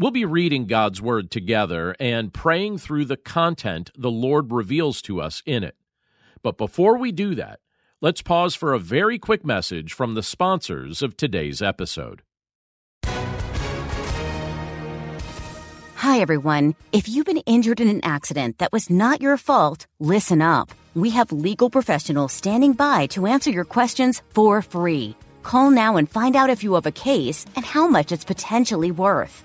[0.00, 5.20] We'll be reading God's Word together and praying through the content the Lord reveals to
[5.20, 5.74] us in it.
[6.40, 7.58] But before we do that,
[8.00, 12.22] let's pause for a very quick message from the sponsors of today's episode.
[15.96, 16.76] Hi, everyone.
[16.92, 20.70] If you've been injured in an accident that was not your fault, listen up.
[20.94, 25.16] We have legal professionals standing by to answer your questions for free.
[25.42, 28.92] Call now and find out if you have a case and how much it's potentially
[28.92, 29.44] worth.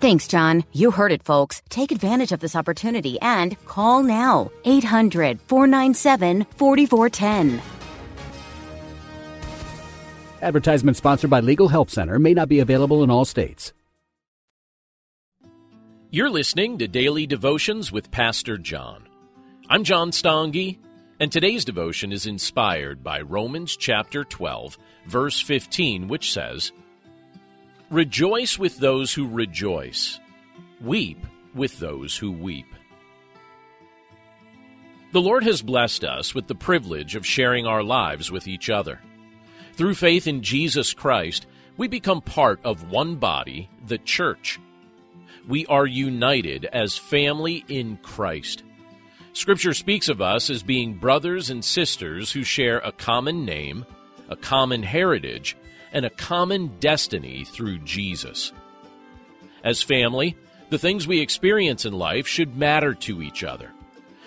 [0.00, 0.64] Thanks, John.
[0.72, 1.60] You heard it, folks.
[1.70, 7.60] Take advantage of this opportunity and call now 800 497 4410.
[10.40, 13.72] Advertisement sponsored by Legal Help Center may not be available in all states.
[16.10, 19.08] You're listening to Daily Devotions with Pastor John.
[19.68, 20.78] I'm John Stange,
[21.20, 26.72] and today's devotion is inspired by Romans chapter 12, verse 15, which says,
[27.90, 30.20] Rejoice with those who rejoice,
[30.78, 32.66] weep with those who weep.
[35.12, 39.00] The Lord has blessed us with the privilege of sharing our lives with each other.
[39.72, 41.46] Through faith in Jesus Christ,
[41.78, 44.60] we become part of one body, the church.
[45.48, 48.64] We are united as family in Christ.
[49.32, 53.86] Scripture speaks of us as being brothers and sisters who share a common name,
[54.28, 55.56] a common heritage,
[55.92, 58.52] and a common destiny through Jesus.
[59.64, 60.36] As family,
[60.70, 63.70] the things we experience in life should matter to each other.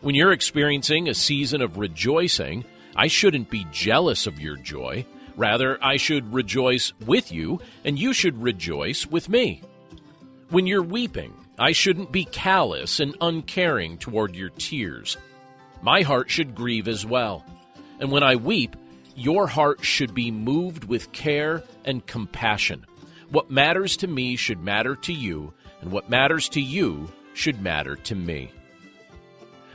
[0.00, 2.64] When you're experiencing a season of rejoicing,
[2.96, 5.06] I shouldn't be jealous of your joy.
[5.36, 9.62] Rather, I should rejoice with you, and you should rejoice with me.
[10.50, 15.16] When you're weeping, I shouldn't be callous and uncaring toward your tears.
[15.80, 17.44] My heart should grieve as well.
[18.00, 18.76] And when I weep,
[19.16, 22.86] your heart should be moved with care and compassion.
[23.30, 27.96] What matters to me should matter to you, and what matters to you should matter
[27.96, 28.52] to me.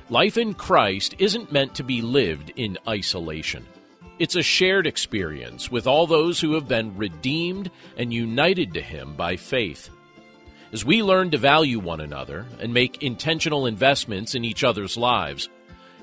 [0.09, 3.65] Life in Christ isn't meant to be lived in isolation.
[4.19, 9.15] It's a shared experience with all those who have been redeemed and united to Him
[9.15, 9.89] by faith.
[10.71, 15.49] As we learn to value one another and make intentional investments in each other's lives,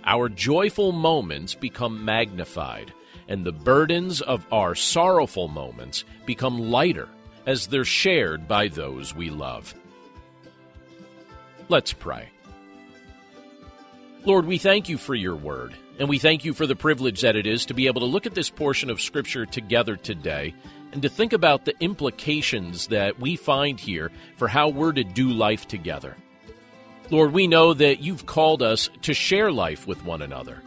[0.05, 2.93] our joyful moments become magnified
[3.29, 7.09] and the burdens of our sorrowful moments become lighter
[7.47, 9.75] as they're shared by those we love.
[11.69, 12.29] Let's pray.
[14.25, 17.37] Lord, we thank you for your word, and we thank you for the privilege that
[17.37, 20.55] it is to be able to look at this portion of Scripture together today
[20.93, 25.31] and to think about the implications that we find here for how we're to do
[25.31, 26.17] life together.
[27.11, 30.63] Lord, we know that you've called us to share life with one another.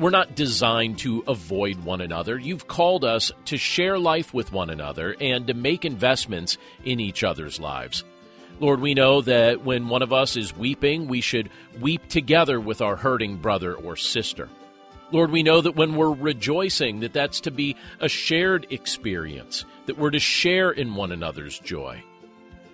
[0.00, 2.38] We're not designed to avoid one another.
[2.38, 6.56] You've called us to share life with one another and to make investments
[6.86, 8.02] in each other's lives.
[8.60, 12.80] Lord, we know that when one of us is weeping, we should weep together with
[12.80, 14.48] our hurting brother or sister.
[15.12, 19.98] Lord, we know that when we're rejoicing, that that's to be a shared experience, that
[19.98, 22.02] we're to share in one another's joy.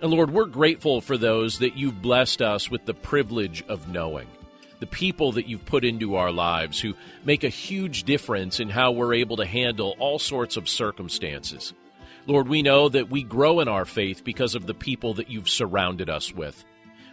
[0.01, 4.27] And Lord, we're grateful for those that you've blessed us with the privilege of knowing
[4.79, 6.93] the people that you've put into our lives who
[7.23, 11.73] make a huge difference in how we're able to handle all sorts of circumstances.
[12.25, 15.49] Lord, we know that we grow in our faith because of the people that you've
[15.49, 16.63] surrounded us with.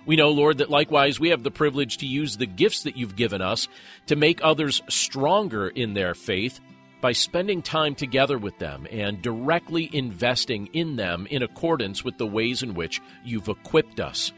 [0.07, 3.17] We know, Lord, that likewise we have the privilege to use the gifts that you've
[3.17, 3.69] given us
[4.07, 6.61] to make others stronger in their faith
[7.01, 12.27] by spending time together with them and directly investing in them in accordance with the
[12.27, 14.33] ways in which you've equipped us.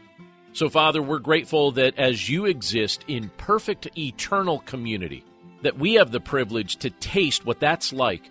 [0.53, 5.23] So, Father, we're grateful that as you exist in perfect eternal community,
[5.61, 8.29] that we have the privilege to taste what that's like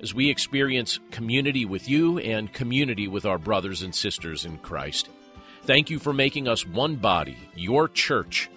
[0.00, 5.08] as we experience community with you and community with our brothers and sisters in Christ.
[5.62, 8.50] Thank you for making us one body, your church.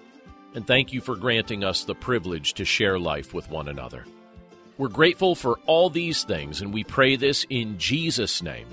[0.55, 4.05] and thank you for granting us the privilege to share life with one another.
[4.77, 8.67] We're grateful for all these things, and we pray this in Jesus' name.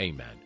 [0.00, 0.45] Amen.